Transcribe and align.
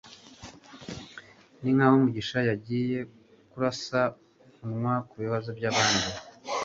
Ninkaho 1.61 1.95
Mugisha 2.03 2.39
yagiye 2.49 2.97
kurasa 3.51 4.01
umunwa 4.63 4.95
kubibazo 5.09 5.49
byabandi 5.57 6.07